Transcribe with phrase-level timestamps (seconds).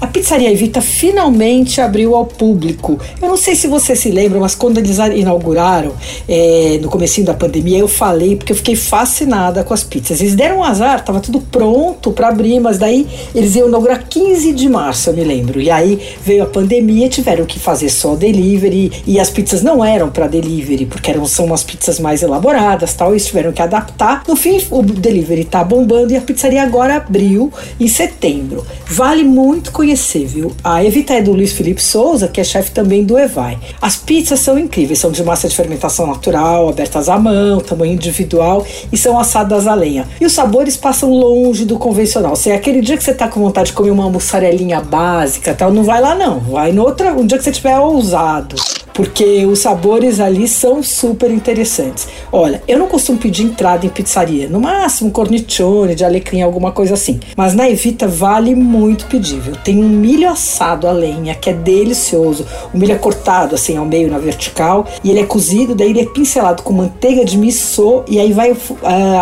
[0.00, 3.00] A Pizzaria Evita finalmente abriu ao público.
[3.20, 5.92] Eu não sei se você se lembra, mas quando eles inauguraram
[6.28, 10.20] é, no comecinho da pandemia, eu falei porque eu fiquei fascinada com as pizzas.
[10.20, 14.52] Eles deram um azar, tava tudo pronto para abrir, mas daí eles iam inaugurar 15
[14.52, 15.60] de março, eu me lembro.
[15.60, 20.10] E aí veio a pandemia, tiveram que fazer só delivery e as pizzas não eram
[20.10, 24.22] para delivery, porque eram são umas pizzas mais elaboradas, tal, eles tiveram que adaptar.
[24.28, 28.64] No fim, o delivery tá bombando e a pizzaria agora abriu em setembro.
[28.86, 30.52] Vale muito conhecer viu?
[30.62, 33.58] A Evita é do Luiz Felipe Souza, que é chefe também do Evai.
[33.80, 38.66] As pizzas são incríveis, são de massa de fermentação natural, abertas à mão, tamanho individual
[38.92, 40.08] e são assadas a lenha.
[40.20, 42.36] E os sabores passam longe do convencional.
[42.36, 45.72] Se é aquele dia que você tá com vontade de comer uma mussarelinha básica, tal,
[45.72, 46.40] não vai lá não.
[46.40, 48.56] Vai no outro, um dia que você tiver ousado
[48.98, 52.08] porque os sabores ali são super interessantes.
[52.32, 56.94] Olha, eu não costumo pedir entrada em pizzaria, no máximo cornicione de alecrim, alguma coisa
[56.94, 57.20] assim.
[57.36, 59.54] Mas na Evita vale muito pedir, viu?
[59.54, 62.44] Tem um milho assado a lenha, que é delicioso.
[62.74, 66.00] O milho é cortado assim ao meio na vertical e ele é cozido, daí ele
[66.00, 68.56] é pincelado com manteiga de missô e aí vai uh,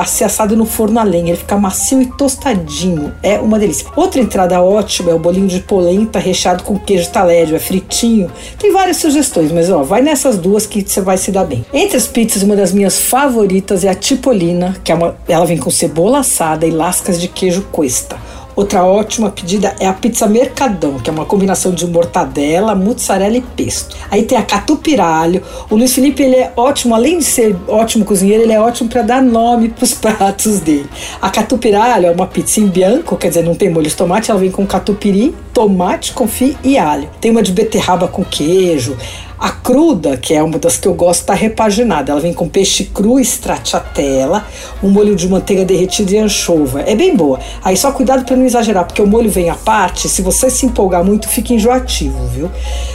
[0.06, 1.32] ser assado no forno a lenha.
[1.32, 3.12] Ele fica macio e tostadinho.
[3.22, 3.86] É uma delícia.
[3.94, 8.32] Outra entrada ótima é o bolinho de polenta recheado com queijo talédio, é fritinho.
[8.58, 11.64] Tem várias sugestões, mas mas ó, vai nessas duas que você vai se dar bem.
[11.72, 15.58] Entre as pizzas, uma das minhas favoritas é a Tipolina, que é uma, ela vem
[15.58, 18.16] com cebola assada e lascas de queijo cuesta.
[18.54, 23.42] Outra ótima pedida é a pizza Mercadão, que é uma combinação de mortadela, mussarela e
[23.42, 23.94] pesto.
[24.10, 25.42] Aí tem a catupiralho.
[25.68, 29.02] O Luiz Felipe ele é ótimo, além de ser ótimo cozinheiro, ele é ótimo para
[29.02, 30.88] dar nome para os pratos dele.
[31.20, 34.40] A catupiralho é uma pizza em bianco, quer dizer, não tem molho de tomate, ela
[34.40, 37.10] vem com catupiry, tomate, confit e alho.
[37.20, 38.96] Tem uma de beterraba com queijo.
[39.38, 42.10] A cruda, que é uma das que eu gosto, está repaginada.
[42.10, 44.46] Ela vem com peixe cru, stracciatella,
[44.82, 46.80] um molho de manteiga derretida e anchova.
[46.80, 47.38] É bem boa.
[47.62, 50.08] Aí só cuidado para não exagerar, porque o molho vem à parte.
[50.08, 52.50] Se você se empolgar muito, fica enjoativo, viu?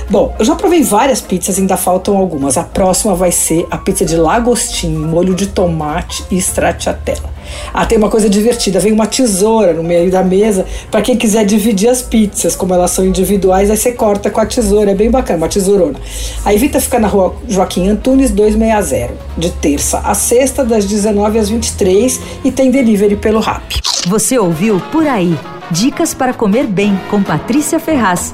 [0.09, 2.58] Bom, eu já provei várias pizzas, ainda faltam algumas.
[2.58, 7.31] A próxima vai ser a pizza de lagostim, molho de tomate e stracciatella.
[7.74, 11.46] Ah, tem uma coisa divertida, vem uma tesoura no meio da mesa para quem quiser
[11.46, 15.09] dividir as pizzas, como elas são individuais, aí você corta com a tesoura, é bem
[15.09, 16.00] bacana, uma tesourona.
[16.44, 21.50] A Evita fica na rua Joaquim Antunes 260, de terça a sexta, das 19 às
[21.50, 23.81] 23 e tem delivery pelo Rap.
[24.08, 25.38] Você ouviu Por Aí.
[25.69, 28.34] Dicas para comer bem com Patrícia Ferraz.